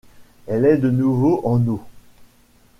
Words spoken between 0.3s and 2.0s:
Elle est de nouveau en eau.